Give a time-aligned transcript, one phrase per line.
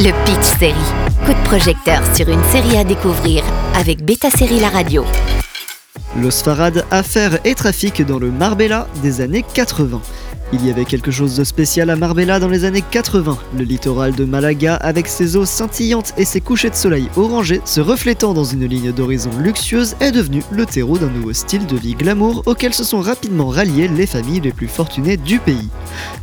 [0.00, 0.74] Le Pitch Série.
[1.26, 3.42] Coup de projecteur sur une série à découvrir
[3.74, 5.04] avec Beta Série La Radio.
[6.16, 10.00] Los Farad, affaires et trafic dans le Marbella des années 80.
[10.54, 13.36] Il y avait quelque chose de spécial à Marbella dans les années 80.
[13.58, 17.82] Le littoral de Malaga, avec ses eaux scintillantes et ses couchers de soleil orangés se
[17.82, 21.94] reflétant dans une ligne d'horizon luxueuse, est devenu le terreau d'un nouveau style de vie
[21.94, 25.68] glamour auquel se sont rapidement ralliées les familles les plus fortunées du pays.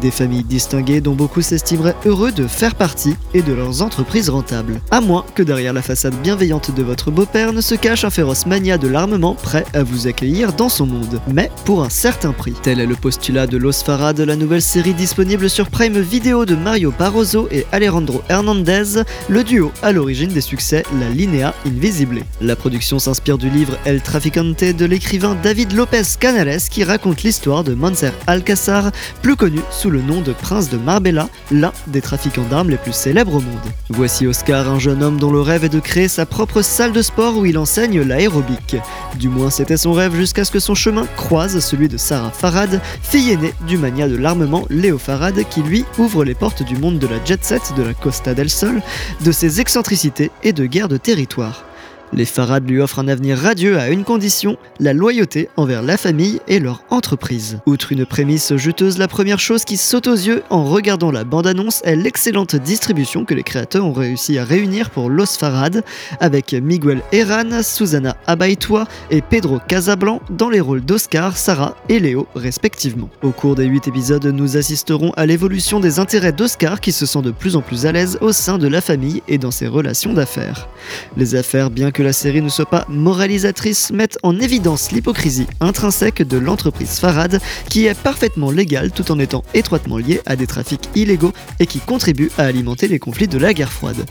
[0.00, 4.80] Des familles distinguées dont beaucoup s'estimeraient heureux de faire partie et de leurs entreprises rentables.
[4.90, 8.46] À moins que derrière la façade bienveillante de votre beau-père ne se cache un féroce
[8.46, 12.54] mania de l'armement prêt à vous accueillir dans son monde, mais pour un certain prix.
[12.62, 16.54] Tel est le postulat de Los De la nouvelle série disponible sur Prime Video de
[16.54, 22.22] Mario Barroso et Alejandro Hernandez, le duo à l'origine des succès La Linea Invisible.
[22.40, 27.64] La production s'inspire du livre El Traficante de l'écrivain David Lopez Canales qui raconte l'histoire
[27.64, 32.46] de Manser Alcázar, plus connu sous le nom de Prince de Marbella, l'un des trafiquants
[32.48, 33.58] d'armes les plus célèbres au monde.
[33.90, 37.02] Voici Oscar, un jeune homme dont le rêve est de créer sa propre salle de
[37.02, 38.76] sport où il enseigne l'aérobic.
[39.18, 42.80] Du moins c'était son rêve jusqu'à ce que son chemin croise celui de Sarah Farad,
[43.02, 43.76] fille aînée du
[44.06, 47.72] de l'armement Léo Farad qui lui ouvre les portes du monde de la jet set,
[47.76, 48.80] de la Costa del Sol,
[49.24, 51.67] de ses excentricités et de guerres de territoire.
[52.12, 56.40] Les Farad lui offrent un avenir radieux à une condition, la loyauté envers la famille
[56.48, 57.60] et leur entreprise.
[57.66, 61.82] Outre une prémisse juteuse, la première chose qui saute aux yeux en regardant la bande-annonce
[61.84, 65.82] est l'excellente distribution que les créateurs ont réussi à réunir pour Los Farad,
[66.20, 72.26] avec Miguel Herran, Susana Abaitua et Pedro Casablanc dans les rôles d'Oscar, Sarah et Léo
[72.34, 73.10] respectivement.
[73.22, 77.22] Au cours des 8 épisodes, nous assisterons à l'évolution des intérêts d'Oscar qui se sent
[77.22, 80.12] de plus en plus à l'aise au sein de la famille et dans ses relations
[80.14, 80.68] d'affaires.
[81.16, 85.48] Les affaires, bien que que la série ne soit pas moralisatrice mettent en évidence l'hypocrisie
[85.58, 90.46] intrinsèque de l'entreprise Farad, qui est parfaitement légale tout en étant étroitement liée à des
[90.46, 94.06] trafics illégaux et qui contribue à alimenter les conflits de la guerre froide.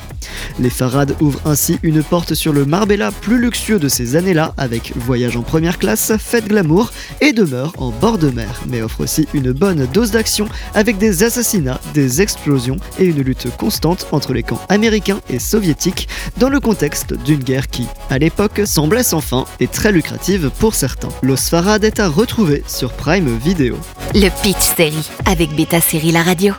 [0.60, 4.92] Les Farad ouvrent ainsi une porte sur le Marbella plus luxueux de ces années-là, avec
[4.98, 9.30] voyage en première classe, fête glamour et demeure en bord de mer, mais offrent aussi
[9.34, 14.44] une bonne dose d'action avec des assassinats, des explosions et une lutte constante entre les
[14.44, 17.77] camps américains et soviétiques dans le contexte d'une guerre qui
[18.10, 21.10] à l'époque, semblait sans fin et très lucrative pour certains.
[21.22, 23.78] Los Farad est à retrouver sur Prime Video.
[24.14, 26.54] Le Pitch Série avec Beta Série La Radio.